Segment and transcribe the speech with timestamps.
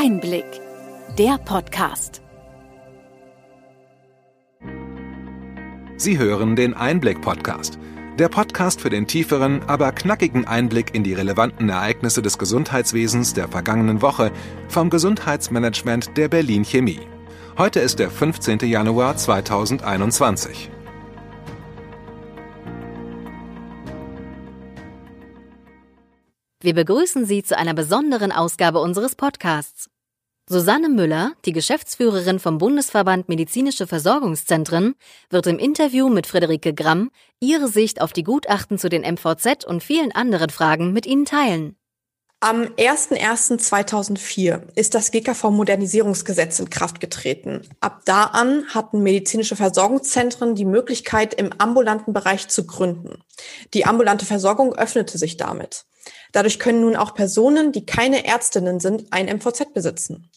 [0.00, 0.44] Einblick,
[1.18, 2.22] der Podcast.
[5.96, 7.80] Sie hören den Einblick-Podcast.
[8.16, 13.48] Der Podcast für den tieferen, aber knackigen Einblick in die relevanten Ereignisse des Gesundheitswesens der
[13.48, 14.30] vergangenen Woche
[14.68, 17.00] vom Gesundheitsmanagement der Berlin Chemie.
[17.56, 18.60] Heute ist der 15.
[18.60, 20.70] Januar 2021.
[26.68, 29.88] Wir begrüßen Sie zu einer besonderen Ausgabe unseres Podcasts.
[30.46, 34.94] Susanne Müller, die Geschäftsführerin vom Bundesverband Medizinische Versorgungszentren,
[35.30, 37.10] wird im Interview mit Friederike Gramm
[37.40, 41.74] ihre Sicht auf die Gutachten zu den MVZ und vielen anderen Fragen mit Ihnen teilen.
[42.40, 47.62] Am 01.01.2004 ist das GKV-Modernisierungsgesetz in Kraft getreten.
[47.80, 53.22] Ab da an hatten medizinische Versorgungszentren die Möglichkeit, im ambulanten Bereich zu gründen.
[53.72, 55.86] Die ambulante Versorgung öffnete sich damit.
[56.32, 60.30] Dadurch können nun auch Personen, die keine Ärztinnen sind, ein MVZ besitzen.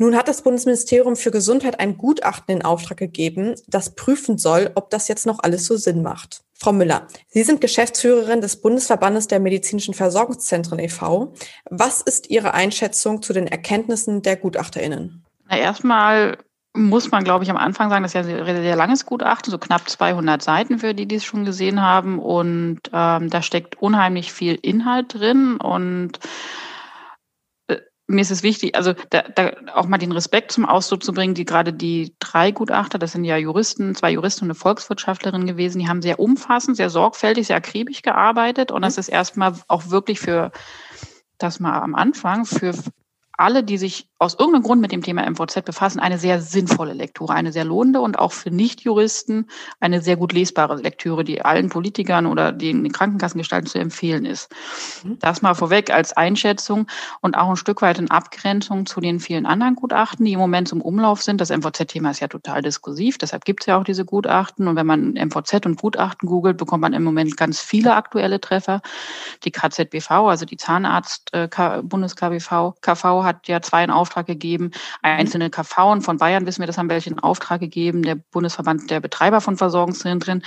[0.00, 4.90] Nun hat das Bundesministerium für Gesundheit ein Gutachten in Auftrag gegeben, das prüfen soll, ob
[4.90, 6.42] das jetzt noch alles so Sinn macht.
[6.54, 11.34] Frau Müller, Sie sind Geschäftsführerin des Bundesverbandes der medizinischen Versorgungszentren e.V.
[11.68, 15.24] Was ist Ihre Einschätzung zu den Erkenntnissen der GutachterInnen?
[15.48, 16.38] Na, erstmal
[16.78, 19.50] muss man, glaube ich, am Anfang sagen, das ist ja ein sehr, sehr langes Gutachten,
[19.50, 22.18] so knapp 200 Seiten für die, die es schon gesehen haben.
[22.18, 25.56] Und ähm, da steckt unheimlich viel Inhalt drin.
[25.56, 26.20] Und
[27.66, 31.12] äh, mir ist es wichtig, also da, da auch mal den Respekt zum Ausdruck zu
[31.12, 35.46] bringen, die gerade die drei Gutachter, das sind ja Juristen, zwei Juristen und eine Volkswirtschaftlerin
[35.46, 38.70] gewesen, die haben sehr umfassend, sehr sorgfältig, sehr akribisch gearbeitet.
[38.70, 39.00] Und das mhm.
[39.00, 40.52] ist erstmal auch wirklich für
[41.38, 42.72] das mal am Anfang für
[43.38, 47.34] alle, die sich aus irgendeinem Grund mit dem Thema MVZ befassen, eine sehr sinnvolle Lektüre,
[47.34, 52.26] eine sehr lohnende und auch für Nichtjuristen eine sehr gut lesbare Lektüre, die allen Politikern
[52.26, 54.50] oder den Krankenkassengestalten zu empfehlen ist.
[55.04, 55.20] Mhm.
[55.20, 56.88] Das mal vorweg als Einschätzung
[57.20, 60.66] und auch ein Stück weit in Abgrenzung zu den vielen anderen Gutachten, die im Moment
[60.66, 61.40] zum Umlauf sind.
[61.40, 64.66] Das MVZ-Thema ist ja total diskursiv, deshalb gibt es ja auch diese Gutachten.
[64.66, 68.80] Und wenn man MVZ und Gutachten googelt, bekommt man im Moment ganz viele aktuelle Treffer.
[69.44, 74.64] Die KZBV, also die Zahnarzt äh, KV hat ja zwei in Auftrag gegeben.
[74.64, 74.70] Mhm.
[75.02, 79.00] Einzelne KV von Bayern wissen wir, das haben welche in Auftrag gegeben, der Bundesverband der
[79.00, 80.42] Betreiber von Versorgungszentren.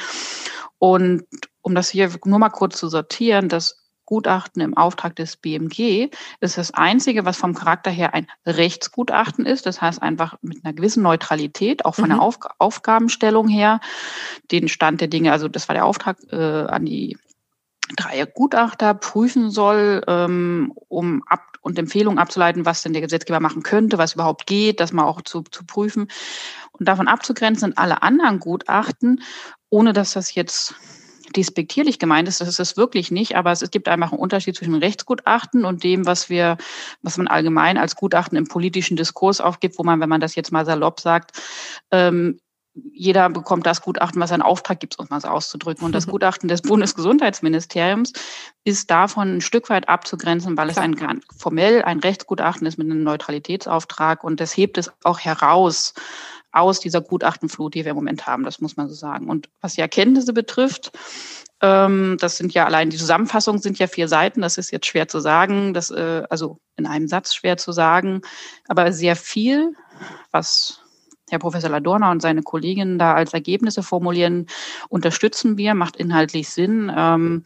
[0.78, 1.24] Und
[1.62, 3.78] um das hier nur mal kurz zu sortieren, das
[4.12, 6.09] Gutachten im Auftrag des BMG
[6.42, 9.66] ist das einzige, was vom Charakter her ein Rechtsgutachten ist.
[9.66, 12.16] Das heißt einfach mit einer gewissen Neutralität, auch von mhm.
[12.16, 13.80] der Auf Aufgabenstellung her,
[14.52, 15.31] den Stand der Dinge.
[15.31, 17.18] Also das war der Auftrag äh, an die
[17.96, 23.63] drei Gutachter prüfen soll, ähm, um ab und Empfehlungen abzuleiten, was denn der Gesetzgeber machen
[23.63, 26.07] könnte, was überhaupt geht, das mal auch zu, zu prüfen.
[26.72, 29.22] Und davon abzugrenzen sind alle anderen Gutachten,
[29.69, 30.75] ohne dass das jetzt
[31.35, 34.75] despektierlich gemeint ist, das ist es wirklich nicht, aber es, gibt einfach einen Unterschied zwischen
[34.75, 36.57] Rechtsgutachten und dem, was wir,
[37.01, 40.51] was man allgemein als Gutachten im politischen Diskurs aufgibt, wo man, wenn man das jetzt
[40.51, 41.40] mal salopp sagt,
[41.91, 42.40] ähm,
[42.74, 45.86] jeder bekommt das Gutachten, was er in Auftrag gibt, um es auszudrücken.
[45.86, 48.14] Und das Gutachten des Bundesgesundheitsministeriums
[48.64, 53.04] ist davon ein Stück weit abzugrenzen, weil es ein formell ein Rechtsgutachten ist mit einem
[53.04, 55.94] Neutralitätsauftrag und das hebt es auch heraus
[56.54, 58.44] aus dieser Gutachtenflut, die wir im Moment haben.
[58.44, 59.30] Das muss man so sagen.
[59.30, 60.92] Und was die Erkenntnisse betrifft,
[61.62, 64.42] ähm, das sind ja allein die Zusammenfassungen sind ja vier Seiten.
[64.42, 68.22] Das ist jetzt schwer zu sagen, das äh, also in einem Satz schwer zu sagen,
[68.68, 69.76] aber sehr viel,
[70.31, 70.81] was
[71.31, 74.47] Herr Professor Ladorna und seine Kolleginnen da als Ergebnisse formulieren,
[74.90, 76.92] unterstützen wir, macht inhaltlich Sinn.
[76.96, 77.44] Ähm,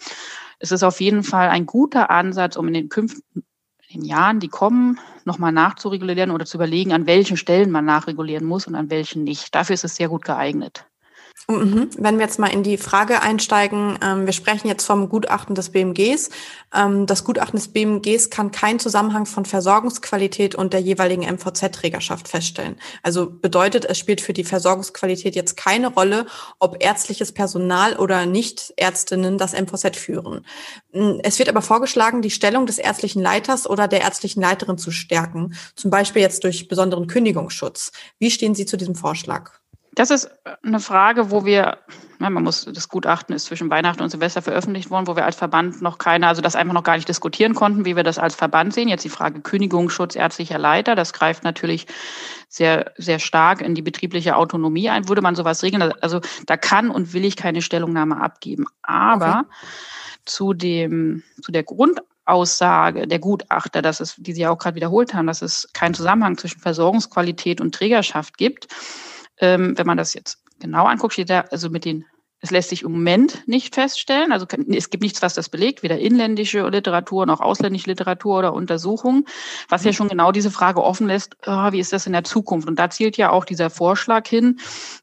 [0.60, 3.44] es ist auf jeden Fall ein guter Ansatz, um in den künftigen
[3.88, 8.46] in den Jahren, die kommen, nochmal nachzuregulieren oder zu überlegen, an welchen Stellen man nachregulieren
[8.46, 9.54] muss und an welchen nicht.
[9.54, 10.86] Dafür ist es sehr gut geeignet.
[11.48, 11.90] Mhm.
[11.98, 15.70] Wenn wir jetzt mal in die Frage einsteigen, ähm, wir sprechen jetzt vom Gutachten des
[15.70, 16.32] BMGs.
[16.74, 22.78] Ähm, das Gutachten des BMGs kann keinen Zusammenhang von Versorgungsqualität und der jeweiligen MVZ-Trägerschaft feststellen.
[23.04, 26.26] Also bedeutet, es spielt für die Versorgungsqualität jetzt keine Rolle,
[26.60, 30.46] ob ärztliches Personal oder Nicht-Ärztinnen das MVZ führen.
[30.94, 34.90] Mm, es wird aber vorgeschlagen, die Stellung des ärztlichen Leiters oder der ärztlichen Leiterin zu
[34.90, 37.92] stärken, zum Beispiel jetzt durch besonderen Kündigungsschutz.
[38.18, 39.60] Wie stehen Sie zu diesem Vorschlag?
[39.96, 40.30] Das ist
[40.62, 41.78] eine Frage, wo wir,
[42.20, 45.38] ja, man muss, das Gutachten ist zwischen Weihnachten und Silvester veröffentlicht worden, wo wir als
[45.38, 48.36] Verband noch keine, also das einfach noch gar nicht diskutieren konnten, wie wir das als
[48.36, 48.90] Verband sehen.
[48.90, 51.88] Jetzt die Frage Kündigungsschutz ärztlicher Leiter, das greift natürlich
[52.50, 55.08] sehr, sehr stark in die betriebliche Autonomie ein.
[55.08, 55.94] Würde man sowas regeln?
[56.02, 58.66] Also da kann und will ich keine Stellungnahme abgeben.
[58.82, 59.68] Aber okay.
[60.26, 65.14] zu dem, zu der Grundaussage der Gutachter, dass es, die Sie ja auch gerade wiederholt
[65.14, 68.68] haben, dass es keinen Zusammenhang zwischen Versorgungsqualität und Trägerschaft gibt,
[69.40, 72.06] ähm, wenn man das jetzt genau anguckt, steht da also mit den
[72.42, 74.32] Es lässt sich im Moment nicht feststellen.
[74.32, 79.26] Also es gibt nichts, was das belegt, weder inländische Literatur noch ausländische Literatur oder Untersuchungen,
[79.68, 82.68] was ja schon genau diese Frage offen lässt, oh, wie ist das in der Zukunft?
[82.68, 84.60] Und da zielt ja auch dieser Vorschlag hin,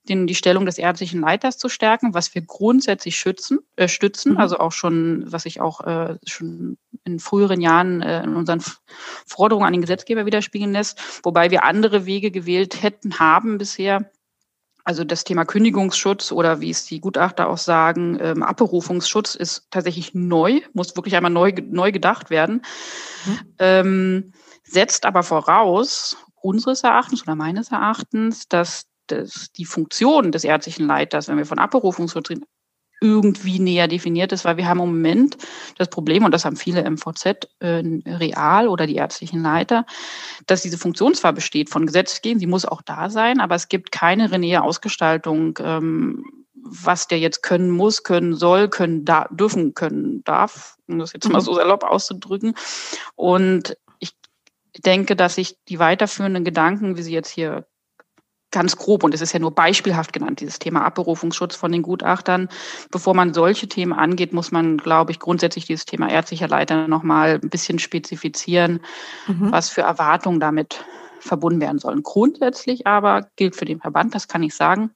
[0.08, 4.38] den, die Stellung des ärztlichen Leiters zu stärken, was wir grundsätzlich schützen, äh, stützen, mhm.
[4.38, 8.62] also auch schon, was ich auch äh, schon in früheren Jahren äh, in unseren
[9.26, 14.11] Forderungen an den Gesetzgeber widerspiegeln lässt, wobei wir andere Wege gewählt hätten, haben bisher,
[14.84, 20.14] also das Thema Kündigungsschutz oder wie es die Gutachter auch sagen, ähm, Abberufungsschutz ist tatsächlich
[20.14, 22.62] neu, muss wirklich einmal neu, neu gedacht werden,
[23.26, 23.38] mhm.
[23.58, 24.32] ähm,
[24.64, 31.28] setzt aber voraus, unseres Erachtens oder meines Erachtens, dass das, die Funktion des ärztlichen Leiters,
[31.28, 32.44] wenn wir von Abberufungsschutz reden,
[33.02, 35.36] irgendwie näher definiert ist, weil wir haben im Moment
[35.76, 39.84] das Problem, und das haben viele MVZ äh, real oder die ärztlichen Leiter,
[40.46, 43.68] dass diese Funktion zwar besteht von Gesetz gehen, sie muss auch da sein, aber es
[43.68, 49.74] gibt keine nähe Ausgestaltung, ähm, was der jetzt können muss, können soll, können da, dürfen,
[49.74, 52.54] können darf, um das jetzt mal so salopp auszudrücken.
[53.16, 54.14] Und ich
[54.78, 57.66] denke, dass sich die weiterführenden Gedanken, wie sie jetzt hier
[58.52, 62.48] ganz grob, und es ist ja nur beispielhaft genannt, dieses Thema Abberufungsschutz von den Gutachtern.
[62.90, 67.40] Bevor man solche Themen angeht, muss man, glaube ich, grundsätzlich dieses Thema ärztlicher Leiter nochmal
[67.42, 68.80] ein bisschen spezifizieren,
[69.26, 69.50] mhm.
[69.50, 70.84] was für Erwartungen damit
[71.18, 72.02] verbunden werden sollen.
[72.02, 74.90] Grundsätzlich aber gilt für den Verband, das kann ich sagen,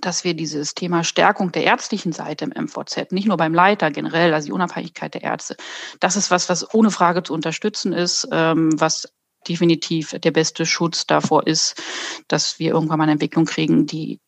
[0.00, 4.32] dass wir dieses Thema Stärkung der ärztlichen Seite im MVZ, nicht nur beim Leiter generell,
[4.32, 5.56] also die Unabhängigkeit der Ärzte,
[5.98, 9.12] das ist was, was ohne Frage zu unterstützen ist, ähm, was
[9.48, 11.80] definitiv der beste Schutz davor ist,
[12.28, 14.20] dass wir irgendwann mal eine Entwicklung kriegen, die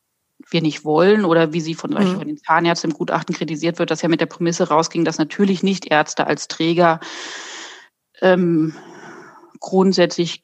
[0.50, 2.16] wir nicht wollen oder wie sie von, mhm.
[2.16, 5.62] von den Zahnärzten im Gutachten kritisiert wird, dass ja mit der Prämisse rausging, dass natürlich
[5.62, 7.00] nicht Ärzte als Träger
[8.20, 8.74] ähm,
[9.60, 10.41] grundsätzlich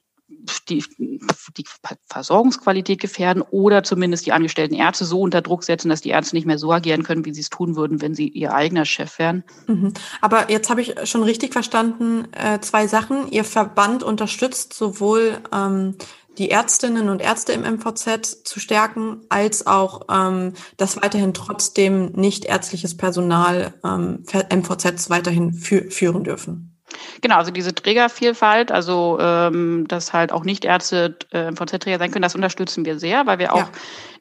[0.69, 1.65] die, die
[2.07, 6.47] Versorgungsqualität gefährden oder zumindest die angestellten Ärzte so unter Druck setzen, dass die Ärzte nicht
[6.47, 9.45] mehr so agieren können, wie sie es tun würden, wenn sie ihr eigener Chef wären.
[9.67, 9.93] Mhm.
[10.21, 13.31] Aber jetzt habe ich schon richtig verstanden, äh, zwei Sachen.
[13.31, 15.97] Ihr Verband unterstützt sowohl ähm,
[16.39, 22.45] die Ärztinnen und Ärzte im MVZ zu stärken, als auch ähm, dass weiterhin trotzdem nicht
[22.45, 26.78] ärztliches Personal ähm, MVZs weiterhin fü führen dürfen.
[27.21, 32.35] Genau, also diese Trägervielfalt, also ähm, dass halt auch Nicht-Ärzte äh, MVZ-Träger sein können, das
[32.35, 33.71] unterstützen wir sehr, weil wir auch ja.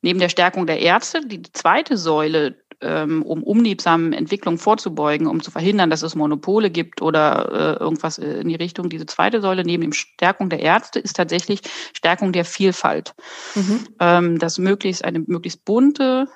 [0.02, 5.52] neben der Stärkung der Ärzte die zweite Säule ähm, um unliebsamen Entwicklungen vorzubeugen, um zu
[5.52, 8.90] verhindern, dass es Monopole gibt oder äh, irgendwas in die Richtung.
[8.90, 11.62] Diese zweite Säule neben dem Stärkung der Ärzte ist tatsächlich
[11.94, 13.16] Stärkung der Vielfalt.
[13.56, 13.88] Mhm.
[14.00, 16.28] Ähm, dass möglichst eine möglichst bunte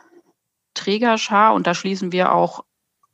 [0.73, 2.63] Trägerschar, und da schließen wir auch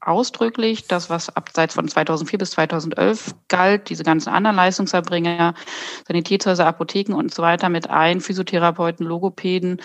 [0.07, 5.53] ausdrücklich das, was abseits von 2004 bis 2011 galt, diese ganzen anderen Leistungserbringer,
[6.07, 9.81] Sanitätshäuser, Apotheken und so weiter mit ein, Physiotherapeuten, Logopäden.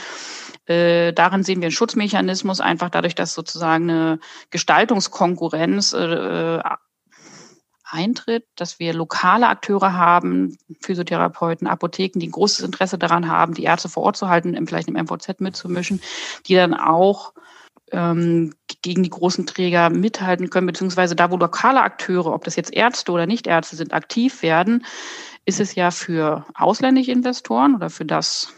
[0.67, 4.21] Äh, darin sehen wir einen Schutzmechanismus, einfach dadurch, dass sozusagen eine
[4.51, 6.61] Gestaltungskonkurrenz äh,
[7.93, 13.65] eintritt, dass wir lokale Akteure haben, Physiotherapeuten, Apotheken, die ein großes Interesse daran haben, die
[13.65, 16.01] Ärzte vor Ort zu halten, vielleicht im MVZ mitzumischen,
[16.47, 17.35] die dann auch
[17.93, 22.73] ähm, gegen die großen Träger mithalten können, beziehungsweise da, wo lokale Akteure, ob das jetzt
[22.73, 24.85] Ärzte oder Nichtärzte sind, aktiv werden,
[25.45, 28.53] ist es ja für ausländische Investoren oder für das,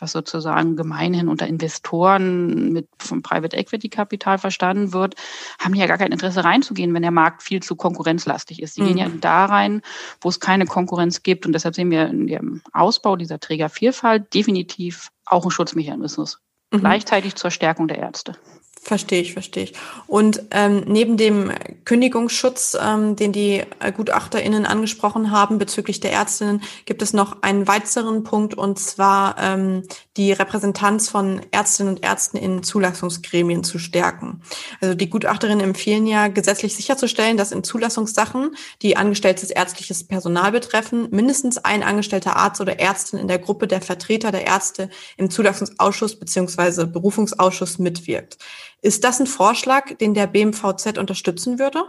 [0.00, 5.14] was sozusagen gemeinhin unter Investoren mit vom Private Equity Kapital verstanden wird,
[5.60, 8.76] haben die ja gar kein Interesse reinzugehen, wenn der Markt viel zu konkurrenzlastig ist.
[8.76, 8.86] Die mhm.
[8.86, 9.82] gehen ja da rein,
[10.20, 11.46] wo es keine Konkurrenz gibt.
[11.46, 16.40] Und deshalb sehen wir in dem Ausbau dieser Trägervielfalt definitiv auch einen Schutzmechanismus.
[16.72, 16.78] Mhm.
[16.80, 18.36] Gleichzeitig zur Stärkung der Ärzte.
[18.82, 19.72] Verstehe ich, verstehe ich.
[20.06, 21.52] Und ähm, neben dem
[21.84, 23.62] Kündigungsschutz, ähm, den die
[23.96, 29.82] GutachterInnen angesprochen haben bezüglich der Ärztinnen, gibt es noch einen weiteren Punkt und zwar ähm,
[30.16, 34.42] die Repräsentanz von Ärztinnen und Ärzten in Zulassungsgremien zu stärken.
[34.80, 41.08] Also die Gutachterinnen empfehlen ja, gesetzlich sicherzustellen, dass in Zulassungssachen, die angestelltes ärztliches Personal betreffen,
[41.10, 46.18] mindestens ein angestellter Arzt oder Ärztin in der Gruppe der Vertreter der Ärzte im Zulassungsausschuss
[46.18, 48.38] beziehungsweise Berufungsausschuss mitwirkt.
[48.80, 51.84] Ist das ein Vorschlag, den der BMVZ unterstützen würde?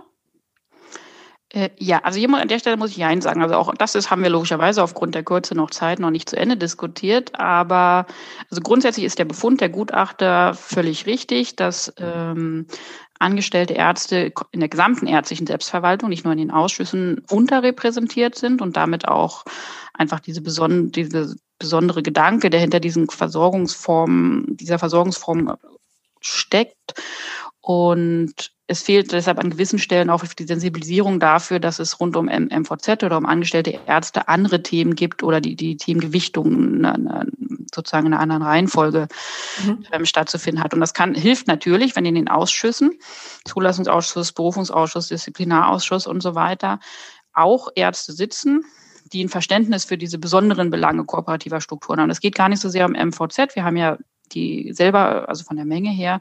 [1.51, 3.41] Äh, ja, also hier an der Stelle muss ich Nein sagen.
[3.41, 6.37] Also auch das ist, haben wir logischerweise aufgrund der Kürze noch Zeit noch nicht zu
[6.37, 7.39] Ende diskutiert.
[7.39, 8.05] Aber
[8.49, 12.67] also grundsätzlich ist der Befund der Gutachter völlig richtig, dass ähm,
[13.17, 18.77] angestellte Ärzte in der gesamten ärztlichen Selbstverwaltung, nicht nur in den Ausschüssen, unterrepräsentiert sind und
[18.77, 19.43] damit auch
[19.93, 25.57] einfach diese, beson diese besondere Gedanke, der hinter diesen Versorgungsformen, dieser Versorgungsform
[26.21, 26.93] steckt.
[27.61, 32.25] Und es fehlt deshalb an gewissen Stellen auch die Sensibilisierung dafür, dass es rund um
[32.27, 36.85] MVZ oder um angestellte Ärzte andere Themen gibt oder die, die Themengewichtung
[37.73, 39.07] sozusagen in einer anderen Reihenfolge
[39.65, 39.85] mhm.
[39.91, 40.73] ähm, stattzufinden hat.
[40.73, 42.91] Und das kann, hilft natürlich, wenn in den Ausschüssen,
[43.45, 46.79] Zulassungsausschuss, Berufungsausschuss, Disziplinarausschuss und so weiter,
[47.33, 48.63] auch Ärzte sitzen,
[49.11, 52.09] die ein Verständnis für diese besonderen Belange kooperativer Strukturen haben.
[52.09, 53.55] Es geht gar nicht so sehr um MVZ.
[53.55, 53.97] Wir haben ja
[54.33, 56.19] die selber, also von der Menge her,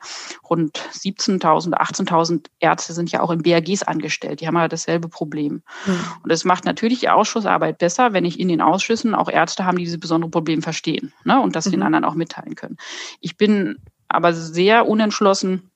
[0.49, 4.41] rund 17.000, 18.000 Ärzte sind ja auch in BAGs angestellt.
[4.41, 5.63] Die haben ja dasselbe Problem.
[5.87, 6.01] Mhm.
[6.23, 9.79] Und es macht natürlich die Ausschussarbeit besser, wenn ich in den Ausschüssen auch Ärzte haben,
[9.79, 11.73] die dieses besondere Problem verstehen ne, und das mhm.
[11.73, 12.77] den anderen auch mitteilen können.
[13.21, 13.77] Ich bin
[14.09, 15.71] aber sehr unentschlossen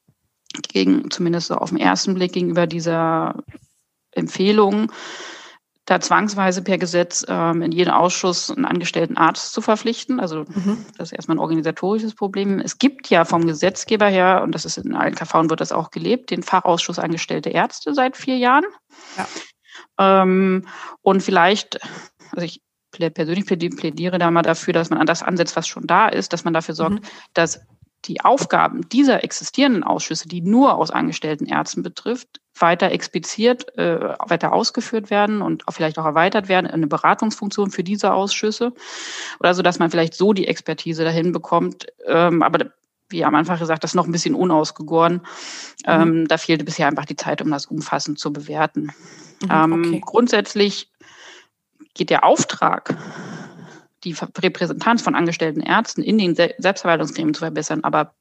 [0.68, 3.42] gegen, zumindest so auf den ersten Blick, gegenüber dieser
[4.12, 4.92] Empfehlung,
[5.84, 10.20] da zwangsweise per Gesetz ähm, in jedem Ausschuss einen angestellten Arzt zu verpflichten.
[10.20, 10.86] Also mhm.
[10.96, 12.60] das ist erstmal ein organisatorisches Problem.
[12.60, 15.90] Es gibt ja vom Gesetzgeber her, und das ist in allen KV wird das auch
[15.90, 18.64] gelebt, den Fachausschuss angestellte Ärzte seit vier Jahren.
[19.16, 20.22] Ja.
[20.22, 20.68] Ähm,
[21.00, 21.80] und vielleicht,
[22.30, 22.62] also ich
[22.92, 26.44] persönlich plädiere da mal dafür, dass man an das ansetzt, was schon da ist, dass
[26.44, 27.08] man dafür sorgt, mhm.
[27.34, 27.60] dass
[28.04, 34.52] die Aufgaben dieser existierenden Ausschüsse, die nur aus angestellten Ärzten betrifft, weiter expliziert, äh, weiter
[34.52, 38.72] ausgeführt werden und auch vielleicht auch erweitert werden, eine Beratungsfunktion für diese Ausschüsse
[39.40, 41.86] oder so, dass man vielleicht so die Expertise dahin bekommt.
[42.06, 42.66] Ähm, aber
[43.08, 45.22] wie am Anfang gesagt, das ist noch ein bisschen unausgegoren.
[45.86, 46.28] Ähm, mhm.
[46.28, 48.90] Da fehlte bisher einfach die Zeit, um das umfassend zu bewerten.
[49.42, 50.02] Mhm, ähm, okay.
[50.04, 50.90] Grundsätzlich
[51.94, 52.96] geht der Auftrag
[54.04, 58.14] die Repräsentanz von angestellten Ärzten in den Selbstverwaltungsgremien zu verbessern, aber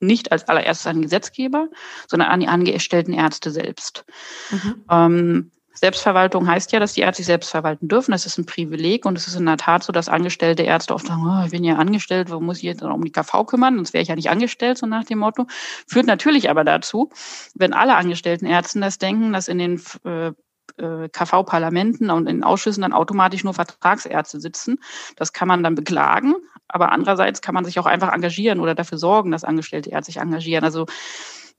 [0.00, 1.68] nicht als allererstes an den Gesetzgeber,
[2.08, 4.04] sondern an die angestellten Ärzte selbst.
[4.50, 4.84] Mhm.
[4.90, 8.12] Ähm, Selbstverwaltung heißt ja, dass die Ärzte sich selbst verwalten dürfen.
[8.12, 11.06] Das ist ein Privileg und es ist in der Tat so, dass angestellte Ärzte oft
[11.06, 13.76] sagen, oh, ich bin ja angestellt, warum muss ich jetzt um die KV kümmern?
[13.76, 15.46] Sonst wäre ich ja nicht angestellt, so nach dem Motto.
[15.86, 17.10] Führt natürlich aber dazu,
[17.54, 20.32] wenn alle angestellten Ärzte das denken, dass in den äh,
[20.76, 24.78] KV-Parlamenten und in Ausschüssen dann automatisch nur Vertragsärzte sitzen.
[25.16, 26.34] Das kann man dann beklagen,
[26.68, 30.20] aber andererseits kann man sich auch einfach engagieren oder dafür sorgen, dass angestellte Ärzte sich
[30.20, 30.64] engagieren.
[30.64, 30.86] Also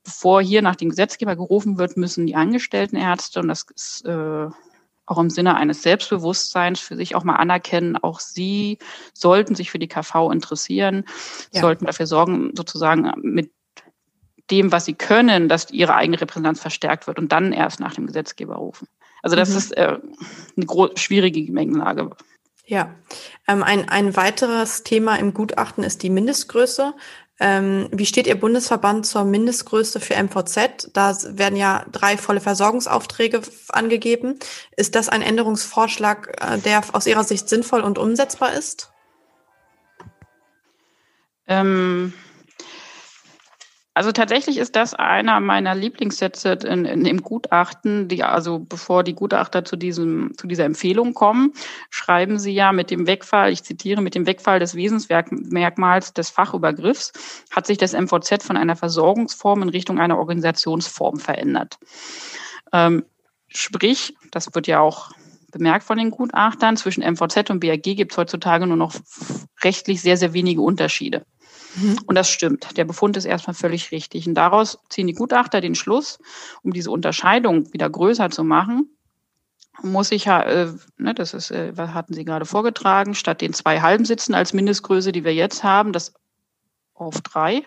[0.03, 4.47] bevor hier nach dem Gesetzgeber gerufen wird, müssen die angestellten Ärzte, und das ist äh,
[5.05, 8.77] auch im Sinne eines Selbstbewusstseins für sich auch mal anerkennen, auch sie
[9.13, 11.05] sollten sich für die KV interessieren,
[11.53, 11.61] ja.
[11.61, 13.51] sollten dafür sorgen, sozusagen mit
[14.51, 18.07] dem, was sie können, dass ihre eigene Repräsentanz verstärkt wird und dann erst nach dem
[18.07, 18.87] Gesetzgeber rufen.
[19.21, 19.57] Also das mhm.
[19.57, 19.97] ist äh,
[20.55, 22.11] eine schwierige Gemengelage.
[22.65, 22.93] Ja,
[23.47, 26.93] ähm, ein, ein weiteres Thema im Gutachten ist die Mindestgröße.
[27.39, 30.89] Ähm, wie steht Ihr Bundesverband zur Mindestgröße für MVZ?
[30.93, 34.39] Da werden ja drei volle Versorgungsaufträge angegeben.
[34.75, 38.91] Ist das ein Änderungsvorschlag, äh, der aus Ihrer Sicht sinnvoll und umsetzbar ist?
[41.47, 42.13] Ähm,
[43.97, 49.15] also tatsächlich ist das einer meiner Lieblingssätze in, in, im Gutachten, die also bevor die
[49.15, 51.51] Gutachter zu diesem zu dieser Empfehlung kommen,
[51.89, 57.11] schreiben sie ja mit dem Wegfall, ich zitiere, mit dem Wegfall des Wesensmerkmals des Fachübergriffs
[57.49, 61.79] hat sich das MVZ von einer Versorgungsform in Richtung einer Organisationsform verändert.
[62.71, 63.03] Ähm,
[63.47, 65.09] sprich, das wird ja auch
[65.51, 68.93] bemerkt von den Gutachtern, zwischen MVZ und BAG gibt es heutzutage nur noch
[69.63, 71.25] rechtlich sehr, sehr wenige Unterschiede.
[72.05, 72.77] Und das stimmt.
[72.77, 74.27] Der Befund ist erstmal völlig richtig.
[74.27, 76.19] Und daraus ziehen die Gutachter den Schluss,
[76.63, 78.89] um diese Unterscheidung wieder größer zu machen,
[79.83, 83.53] muss ich ja, äh, ne, das ist, äh, was hatten Sie gerade vorgetragen, statt den
[83.53, 86.13] zwei halben Sitzen als Mindestgröße, die wir jetzt haben, das
[86.93, 87.63] auf drei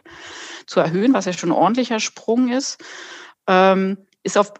[0.66, 2.83] zu erhöhen, was ja schon ein ordentlicher Sprung ist,
[3.47, 4.52] ähm, ist auf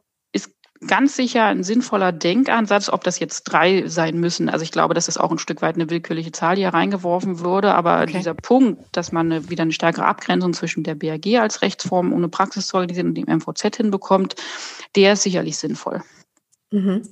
[0.87, 4.49] ganz sicher ein sinnvoller Denkansatz, ob das jetzt drei sein müssen.
[4.49, 7.75] Also ich glaube, dass das auch ein Stück weit eine willkürliche Zahl hier reingeworfen würde.
[7.75, 8.17] Aber okay.
[8.17, 12.29] dieser Punkt, dass man eine, wieder eine stärkere Abgrenzung zwischen der BAG als Rechtsform ohne
[12.29, 14.37] Praxis zu organisieren und dem MVZ hinbekommt,
[14.97, 16.03] der ist sicherlich sinnvoll.
[16.71, 17.03] Mhm.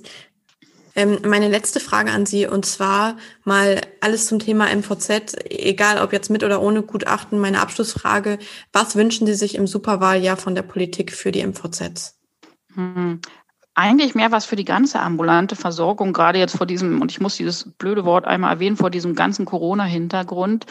[0.95, 6.11] Ähm, meine letzte Frage an Sie und zwar mal alles zum Thema MVZ, egal ob
[6.11, 7.39] jetzt mit oder ohne Gutachten.
[7.39, 8.39] Meine Abschlussfrage:
[8.73, 12.15] Was wünschen Sie sich im Superwahljahr von der Politik für die MVZ?
[13.79, 17.37] Eigentlich mehr was für die ganze ambulante Versorgung, gerade jetzt vor diesem, und ich muss
[17.37, 20.65] dieses blöde Wort einmal erwähnen, vor diesem ganzen Corona-Hintergrund.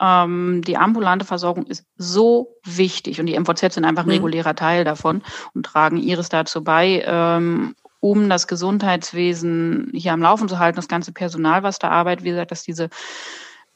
[0.00, 4.12] Ähm, die ambulante Versorgung ist so wichtig und die MVZ sind einfach ein mhm.
[4.12, 5.22] regulärer Teil davon
[5.54, 10.86] und tragen ihres dazu bei, ähm, um das Gesundheitswesen hier am Laufen zu halten, das
[10.86, 12.90] ganze Personal, was da arbeitet, wie gesagt, dass diese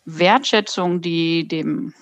[0.05, 1.93] Wertschätzung, die dem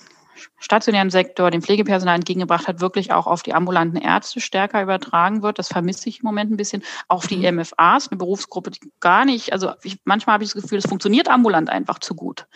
[0.59, 5.59] stationären Sektor, dem Pflegepersonal entgegengebracht hat, wirklich auch auf die ambulanten Ärzte stärker übertragen wird.
[5.59, 6.83] Das vermisse ich im Moment ein bisschen.
[7.09, 10.79] Auch die MFAs, eine Berufsgruppe, die gar nicht, also ich, manchmal habe ich das Gefühl,
[10.79, 12.47] es funktioniert ambulant einfach zu gut.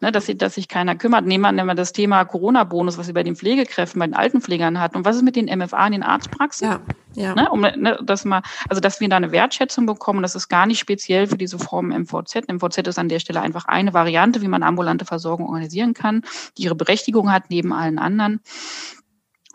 [0.00, 1.24] Ne, dass, dass sich keiner kümmert.
[1.24, 4.96] Nehmen wir das Thema Corona-Bonus, was wir bei den Pflegekräften, bei den Altenpflegern hatten.
[4.96, 6.68] Und was ist mit den MFA in den Arztpraxen?
[6.68, 6.80] Ja,
[7.14, 7.34] ja.
[7.34, 10.66] Ne, um, ne, dass, mal, also dass wir da eine Wertschätzung bekommen, das ist gar
[10.66, 12.48] nicht speziell für diese Form MVZ.
[12.48, 16.22] MVZ ist an der Stelle einfach eine Variante, wie man ambulante Versorgung organisieren kann,
[16.56, 18.40] die ihre Berechtigung hat neben allen anderen.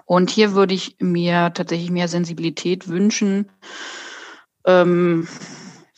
[0.05, 3.51] Und hier würde ich mir tatsächlich mehr Sensibilität wünschen.
[4.65, 5.27] Ähm,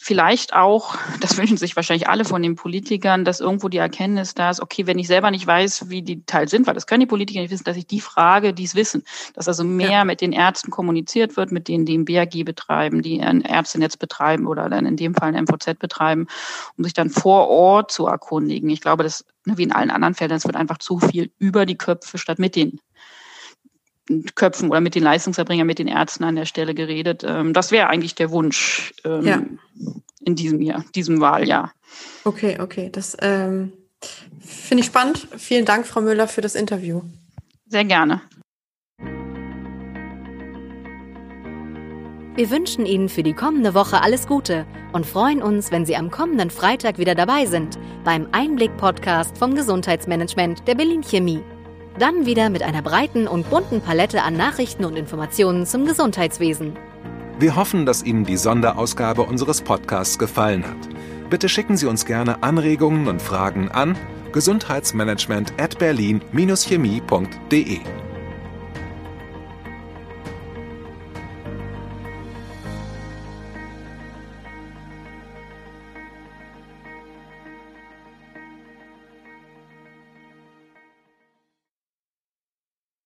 [0.02, 4.50] vielleicht auch, das wünschen sich wahrscheinlich alle von den Politikern, dass irgendwo die Erkenntnis da
[4.50, 7.06] ist, okay, wenn ich selber nicht weiß, wie die Teil sind, weil das können die
[7.06, 9.04] Politiker nicht wissen, dass ich die frage, die es wissen.
[9.34, 10.06] Dass also mehr ja.
[10.06, 14.48] mit den Ärzten kommuniziert wird, mit denen, die ein BAG betreiben, die ein Ärztenetz betreiben
[14.48, 16.28] oder dann in dem Fall ein MVZ betreiben,
[16.78, 18.70] um sich dann vor Ort zu erkundigen.
[18.70, 21.66] Ich glaube, das, ne, wie in allen anderen Fällen, es wird einfach zu viel über
[21.66, 22.80] die Köpfe statt mit den
[24.36, 27.24] Köpfen oder mit den Leistungserbringern, mit den Ärzten an der Stelle geredet.
[27.26, 29.42] Ähm, das wäre eigentlich der Wunsch ähm, ja.
[30.22, 31.74] in diesem Jahr, diesem Wahljahr.
[32.24, 32.90] Okay, okay.
[32.92, 33.74] Das ähm,
[34.40, 35.28] finde ich spannend.
[35.38, 37.02] Vielen Dank, Frau Müller, für das Interview.
[37.68, 38.22] Sehr gerne.
[42.36, 46.10] Wir wünschen Ihnen für die kommende Woche alles Gute und freuen uns, wenn Sie am
[46.10, 51.44] kommenden Freitag wieder dabei sind beim Einblick-Podcast vom Gesundheitsmanagement der Berlin Chemie.
[52.00, 56.78] Dann wieder mit einer breiten und bunten Palette an Nachrichten und Informationen zum Gesundheitswesen.
[57.40, 60.78] Wir hoffen, dass Ihnen die Sonderausgabe unseres Podcasts gefallen hat.
[61.30, 63.98] Bitte schicken Sie uns gerne Anregungen und Fragen an
[64.32, 67.80] gesundheitsmanagement at berlin-chemie.de.